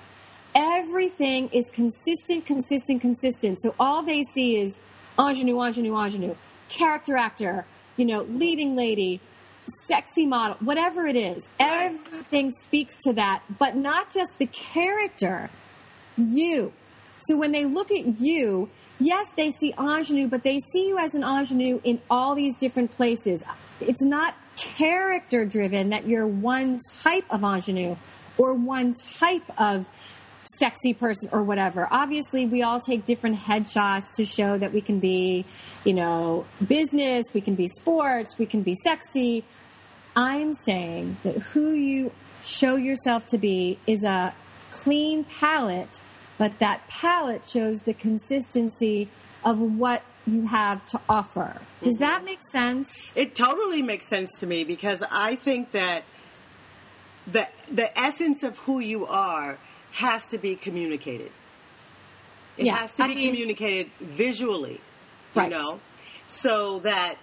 [0.54, 3.60] Everything is consistent, consistent, consistent.
[3.60, 4.76] So all they see is
[5.18, 6.34] ingenue, ingenue, ingenue,
[6.68, 9.20] character actor, you know, leading lady,
[9.66, 11.48] sexy model, whatever it is.
[11.59, 15.50] Everything speaks to that, but not just the character,
[16.16, 16.72] you.
[17.20, 21.14] So when they look at you, yes, they see ingenue, but they see you as
[21.14, 23.44] an ingenue in all these different places.
[23.81, 27.96] It's not character driven that you're one type of ingenue
[28.37, 29.87] or one type of
[30.46, 31.88] sexy person or whatever.
[31.90, 35.44] Obviously, we all take different headshots to show that we can be,
[35.85, 39.44] you know, business, we can be sports, we can be sexy.
[40.16, 42.12] I'm saying that who you
[42.44, 44.35] show yourself to be is a
[44.70, 46.00] clean palette,
[46.38, 49.09] but that palette shows the consistency
[49.44, 51.61] of what you have to offer.
[51.83, 52.24] Does that mm-hmm.
[52.24, 53.12] make sense?
[53.14, 56.04] It totally makes sense to me because I think that
[57.26, 59.59] the the essence of who you are
[59.94, 61.30] has to be communicated.
[62.57, 64.80] It Yeah, has to I be mean- communicated visually,
[65.35, 65.50] you Right.
[65.50, 65.80] know,
[66.26, 67.16] so that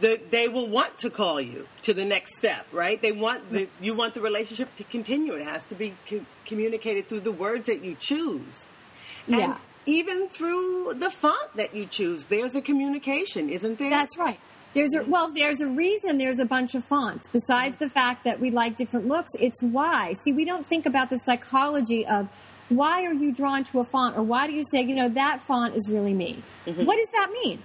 [0.00, 3.00] the, they will want to call you to the next step, right?
[3.00, 5.34] They want the, you want the relationship to continue.
[5.34, 8.66] It has to be co- communicated through the words that you choose.
[9.28, 9.58] And Yeah.
[9.86, 13.90] even through the font that you choose, there's a communication, isn't there?
[13.90, 14.40] That's right.
[14.74, 17.28] There's a well, there's a reason there's a bunch of fonts.
[17.28, 20.14] Besides the fact that we like different looks, it's why.
[20.24, 22.28] See, we don't think about the psychology of
[22.68, 25.42] why are you drawn to a font or why do you say, you know, that
[25.46, 26.42] font is really me?
[26.66, 26.84] Mm-hmm.
[26.84, 27.62] What does that mean?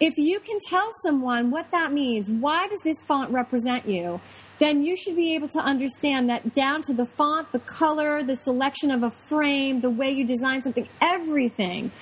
[0.00, 4.20] If you can tell someone what that means, why does this font represent you?
[4.58, 8.36] Then you should be able to understand that down to the font, the color, the
[8.36, 11.92] selection of a frame, the way you design something, everything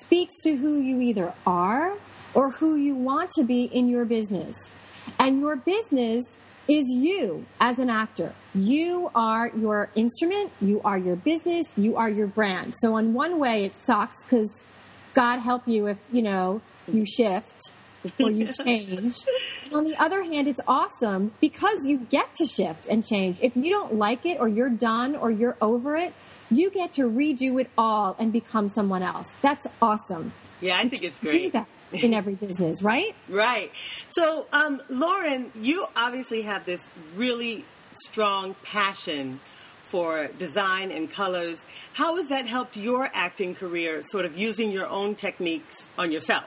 [0.00, 1.96] speaks to who you either are
[2.38, 4.70] or who you want to be in your business.
[5.18, 6.36] And your business
[6.68, 8.32] is you as an actor.
[8.54, 12.74] You are your instrument, you are your business, you are your brand.
[12.78, 14.62] So on one way it sucks because
[15.14, 17.72] God help you if, you know, you shift
[18.20, 19.16] or you change.
[19.64, 23.38] And on the other hand, it's awesome because you get to shift and change.
[23.42, 26.14] If you don't like it or you're done or you're over it,
[26.52, 29.26] you get to redo it all and become someone else.
[29.42, 30.32] That's awesome.
[30.60, 31.52] yeah, I think it's great.
[31.92, 33.14] In every business, right?
[33.28, 33.70] Right.
[34.08, 39.40] So, um, Lauren, you obviously have this really strong passion
[39.88, 41.64] for design and colors.
[41.94, 46.44] How has that helped your acting career, sort of using your own techniques on yourself?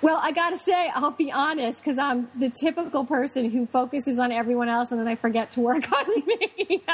[0.00, 4.30] Well, I gotta say, I'll be honest, because I'm the typical person who focuses on
[4.30, 6.84] everyone else and then I forget to work on me.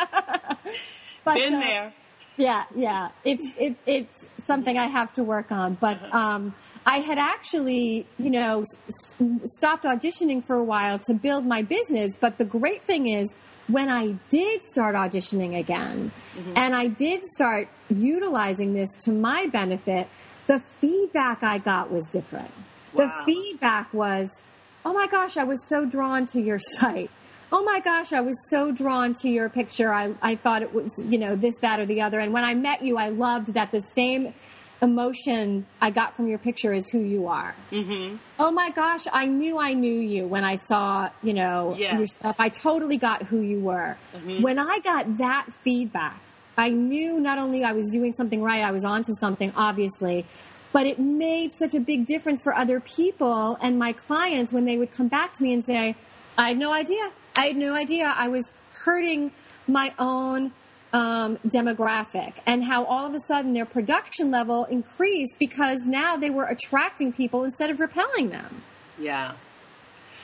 [1.24, 1.92] but, Been uh, there.
[2.37, 3.11] Yeah, yeah.
[3.25, 5.75] It's it, it's something I have to work on.
[5.75, 11.47] But um, I had actually, you know, s- stopped auditioning for a while to build
[11.47, 12.16] my business.
[12.16, 13.35] But the great thing is,
[13.68, 16.11] when I did start auditioning again,
[16.57, 20.09] and I did start utilizing this to my benefit,
[20.47, 22.51] the feedback I got was different.
[22.92, 23.07] Wow.
[23.07, 24.40] The feedback was,
[24.85, 27.11] "Oh my gosh, I was so drawn to your site."
[27.52, 29.92] Oh my gosh, I was so drawn to your picture.
[29.92, 32.18] I, I thought it was, you know, this, that, or the other.
[32.20, 34.35] And when I met you, I loved that the same
[34.83, 37.54] emotion I got from your picture is who you are.
[37.70, 38.16] Mm-hmm.
[38.38, 41.96] Oh my gosh, I knew I knew you when I saw, you know, Yeah.
[41.98, 42.37] your stuff.
[42.38, 43.96] I totally got who you were.
[44.40, 46.20] When I got that feedback,
[46.59, 50.26] I knew not only I was doing something right, I was onto something, obviously,
[50.72, 54.76] but it made such a big difference for other people and my clients when they
[54.76, 55.96] would come back to me and say,
[56.37, 57.11] I had no idea.
[57.37, 58.51] I had no idea I was
[58.85, 59.33] hurting
[59.66, 60.53] my own
[60.92, 66.31] um, demographic and how all of a sudden their production level increased because now they
[66.31, 68.62] were attracting people instead of repelling them.
[68.99, 69.33] Yeah.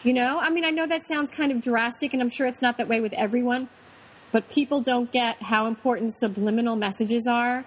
[0.05, 2.63] You know, I mean, I know that sounds kind of drastic, and I'm sure it's
[2.63, 3.69] not that way with everyone,
[4.33, 7.67] but people don't get how important subliminal messages are.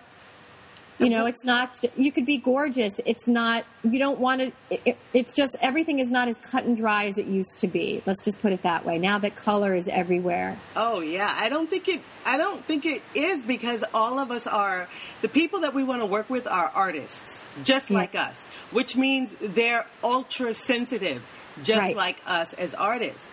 [1.00, 2.94] You know, it's not, you could be gorgeous.
[3.06, 6.64] It's not, you don't want to, it, it- it's just, everything is not as cut
[6.66, 8.02] and dry as it used to be.
[8.06, 8.98] Let's just put it that way.
[9.00, 10.58] Now that color is everywhere.
[10.76, 12.02] Oh yeah, I don't think it.
[12.26, 14.88] I don't think it is because all of us are
[15.22, 17.98] the people that we want to work with are artists, just Yeah.
[17.98, 21.26] like us, which means they're ultra sensitive,
[21.64, 21.96] just Right.
[21.96, 23.28] like us as artists.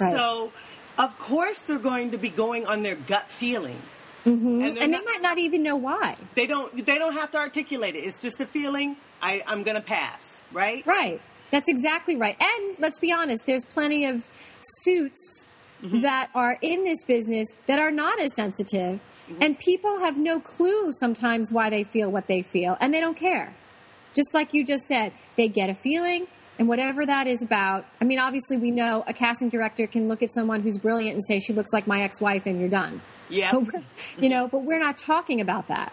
[0.00, 0.12] Right.
[0.12, 0.52] So,
[0.98, 3.78] of course, they're going to be going on their gut feeling,
[4.24, 4.46] Mm-hmm.
[4.46, 6.16] and, they're And they not- might not even know why.
[6.34, 6.84] they don't.
[6.86, 8.00] They don't have to articulate it.
[8.00, 8.96] It's just a feeling.
[9.22, 10.86] I, I'm going to pass, right?
[10.86, 11.20] Right.
[11.50, 12.36] That's exactly right.
[12.40, 14.26] And let's be honest, there's plenty of
[14.62, 15.46] suits
[15.82, 16.00] mm-hmm.
[16.00, 19.00] that are in this business that are not as sensitive.
[19.30, 19.42] Mm-hmm.
[19.42, 23.16] And people have no clue sometimes why they feel what they feel, and they don't
[23.16, 23.54] care.
[24.14, 26.26] Just like you just said, they get a feeling,
[26.58, 27.86] and whatever that is about.
[28.00, 31.24] I mean, obviously, we know a casting director can look at someone who's brilliant and
[31.26, 33.00] say, she looks like my ex wife, and you're done.
[33.28, 33.52] Yeah.
[34.18, 35.92] You know, but we're not talking about that.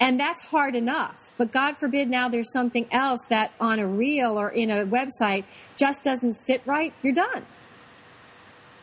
[0.00, 1.32] And that's hard enough.
[1.36, 5.44] But God forbid now there's something else that on a reel or in a website
[5.76, 7.46] just doesn't sit right, you're done.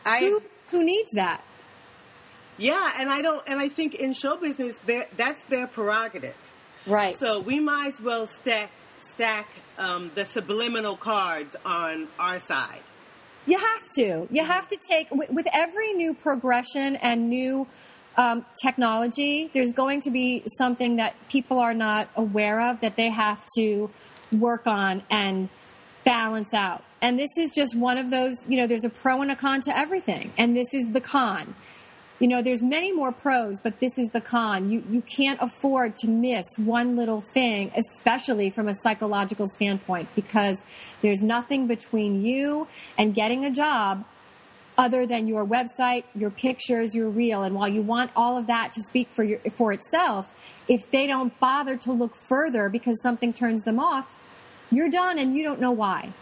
[0.04, 0.40] I, Who,
[0.70, 1.42] who needs that?
[2.58, 3.42] yeah, and I don't.
[3.46, 4.76] And I think in show business,
[5.16, 6.36] that's their prerogative.
[6.86, 7.18] Right.
[7.18, 9.48] So we might as well stack stack
[9.78, 12.80] um, the subliminal cards on our side.
[13.46, 14.28] You have to.
[14.30, 17.66] You have to take with, every new progression and new
[18.16, 19.50] um, technology.
[19.52, 23.90] There's going to be something that people are not aware of that they have to
[24.32, 25.48] work on and
[26.04, 26.82] balance out.
[27.00, 29.60] And this is just one of those, you know, there's a pro and a con
[29.62, 30.32] to everything.
[30.36, 31.54] And this is the con.
[32.18, 34.70] You know, there's many more pros, but this is the con.
[34.70, 40.62] You, you can't afford to miss one little thing, especially from a psychological standpoint, because
[41.02, 44.06] there's nothing between you and getting a job
[44.78, 47.42] other than your website, your pictures, your reel.
[47.42, 50.26] And while you want all of that to speak for your, for itself,
[50.68, 54.10] if they don't bother to look further because something turns them off,
[54.70, 56.12] you're done and you don't know why.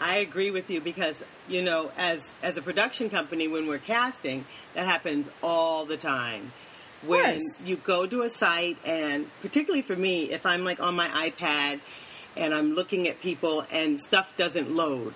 [0.00, 4.44] I agree with you because you know, as as a production company, when we're casting,
[4.74, 6.52] that happens all the time.
[7.06, 11.08] When you go to a site, and particularly for me, if I'm like on my
[11.08, 11.80] iPad
[12.36, 15.14] and I'm looking at people and stuff doesn't load,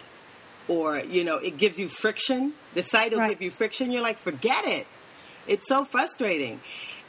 [0.66, 2.54] or you know, it gives you friction.
[2.74, 3.30] The site will Right.
[3.30, 3.90] give you friction.
[3.90, 4.86] You're like, forget it.
[5.46, 6.60] It's so frustrating.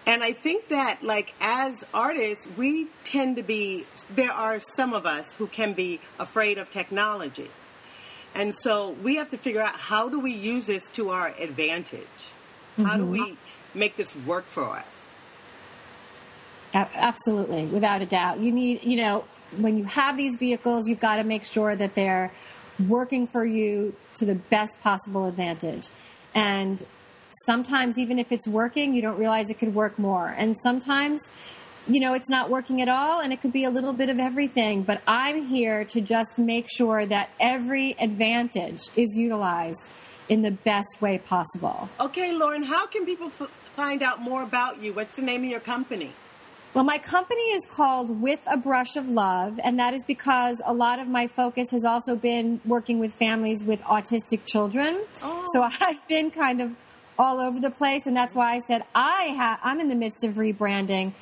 [0.07, 5.07] And I think that, like, as artists, we tend to be, there are some of
[5.07, 7.49] us who can be afraid of technology.
[8.36, 12.06] And so we have to figure out how do we use this to our advantage?
[12.78, 13.80] How do we mm-hmm.
[13.80, 15.16] make this work for us?
[16.74, 18.42] Absolutely, without a doubt.
[18.42, 19.24] You need, you know,
[19.56, 22.34] when you have these vehicles, you've got to make sure that they're
[22.86, 25.88] working for you to the best possible advantage.
[26.34, 26.86] And
[27.46, 30.28] sometimes, even if it's working, you don't realize it could work more.
[30.28, 31.32] And sometimes,
[31.88, 34.20] you know, it's not working at all, and it could be a little bit of
[34.20, 34.84] everything.
[34.84, 39.90] But I'm here to just make sure that every advantage is utilized
[40.28, 41.90] in the best way possible.
[42.00, 44.94] Okay, Lauren, how can people f- find out more about you?
[44.94, 46.12] What's the name of your company?
[46.74, 50.74] Well, my company is called With a Brush of Love, and that is because a
[50.74, 55.00] lot of my focus has also been working with families with autistic children.
[55.24, 55.46] Oh.
[55.54, 56.72] So I've been kind of
[57.18, 60.24] all over the place, and that's why I said I ha- I'm in the midst
[60.24, 61.14] of rebranding.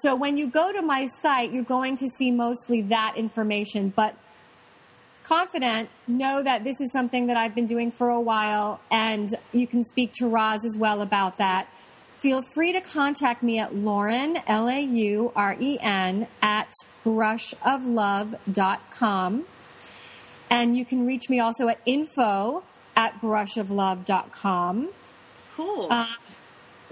[0.00, 4.14] So when you go to my site, you're going to see mostly that information, but
[5.22, 9.66] confident, know that this is something that I've been doing for a while, and you
[9.66, 11.68] can speak to Roz as well about that.
[12.20, 16.72] Feel free to contact me at Lauren, L A U R E N, at
[17.04, 19.44] brushoflove.com.
[20.48, 22.62] And you can reach me also at info
[22.94, 24.88] at brushoflove.com.
[25.56, 25.88] Cool.
[25.90, 26.06] Uh,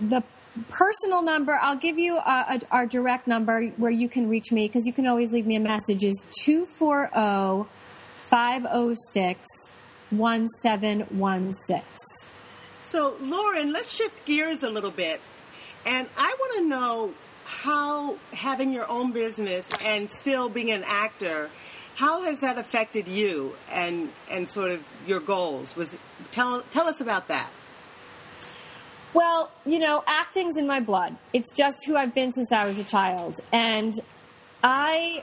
[0.00, 0.24] The
[0.68, 4.66] personal number, I'll give you uh, a, our direct number where you can reach me
[4.66, 7.68] because you can always leave me a message is 240
[8.26, 9.72] 506
[10.10, 11.82] 1716.
[12.80, 15.20] So, Lauren, let's shift gears a little bit.
[15.84, 21.50] And I want to know how having your own business and still being an actor,
[21.96, 25.76] how has that affected you and, and sort of your goals?
[25.76, 25.90] Was
[26.32, 27.50] tell tell us about that.
[29.14, 31.16] Well, you know, acting's in my blood.
[31.32, 33.38] It's just who I've been since I was a child.
[33.52, 33.98] And
[34.62, 35.22] I,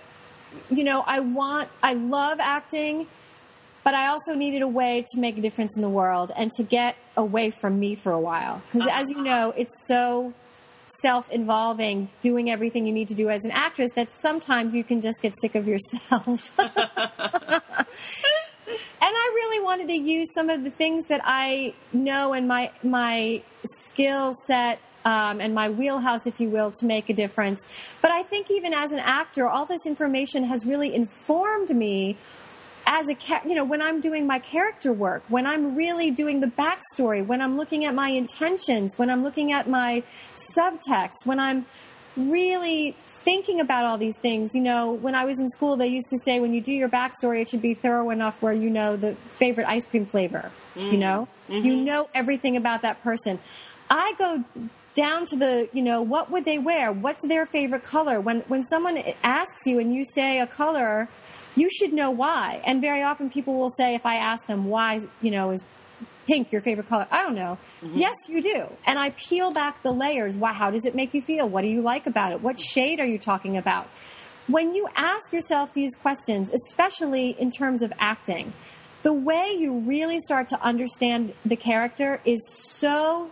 [0.69, 3.07] you know, I want, I love acting,
[3.83, 6.63] but I also needed a way to make a difference in the world and to
[6.63, 8.61] get away from me for a while.
[8.71, 10.33] Because as you know, it's so
[11.01, 15.01] self involving doing everything you need to do as an actress that sometimes you can
[15.01, 16.51] just get sick of yourself.
[18.71, 22.71] and I really wanted to use some of the things that I know and my
[22.83, 27.65] my skill set um, and my wheelhouse, if you will, to make a difference.
[28.01, 32.17] But I think even as an actor, all this information has really informed me
[32.85, 33.15] as a
[33.45, 37.41] you know when I'm doing my character work, when I'm really doing the backstory, when
[37.41, 40.03] I'm looking at my intentions, when I'm looking at my
[40.55, 41.65] subtext, when I'm
[42.17, 44.53] really thinking about all these things.
[44.53, 46.89] You know, when I was in school, they used to say when you do your
[46.89, 50.51] backstory, it should be thorough enough where you know the favorite ice cream flavor.
[50.75, 50.99] You mm-hmm.
[50.99, 51.83] know, you mm-hmm.
[51.83, 53.39] know everything about that person.
[53.89, 54.43] I go
[54.93, 56.91] down to the, you know, what would they wear?
[56.91, 58.19] What's their favorite color?
[58.19, 61.09] When when someone asks you and you say a color,
[61.55, 62.61] you should know why.
[62.65, 65.63] And very often people will say, if I ask them why, you know, is
[66.27, 67.07] pink your favorite color?
[67.11, 67.57] I don't know.
[67.83, 67.97] Mm-hmm.
[67.97, 68.67] Yes, you do.
[68.85, 70.35] And I peel back the layers.
[70.35, 70.53] Why?
[70.53, 71.47] How does it make you feel?
[71.47, 72.41] What do you like about it?
[72.41, 73.87] What shade are you talking about?
[74.47, 78.53] When you ask yourself these questions, especially in terms of acting,
[79.03, 83.31] the way you really start to understand the character is so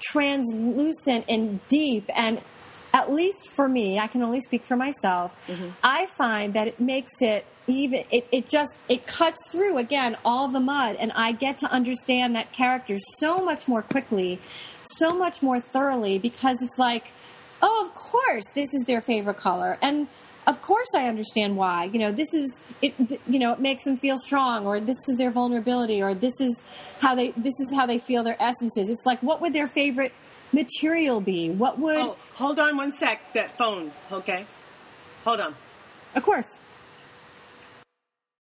[0.00, 2.40] translucent and deep and
[2.98, 5.32] at least for me, I can only speak for myself.
[5.46, 5.68] Mm-hmm.
[5.84, 8.04] I find that it makes it even.
[8.10, 12.34] It, it just it cuts through again all the mud, and I get to understand
[12.34, 14.40] that character so much more quickly,
[14.82, 17.12] so much more thoroughly because it's like,
[17.62, 20.08] oh, of course, this is their favorite color, and
[20.44, 21.84] of course I understand why.
[21.84, 22.94] You know, this is it.
[23.28, 26.64] You know, it makes them feel strong, or this is their vulnerability, or this is
[26.98, 28.90] how they this is how they feel their essences.
[28.90, 30.12] It's like what would their favorite
[30.52, 31.50] material be?
[31.50, 31.96] What would?
[31.96, 33.32] Oh, hold on one sec.
[33.34, 33.92] That phone.
[34.10, 34.46] Okay.
[35.24, 35.54] Hold on.
[36.14, 36.58] Of course.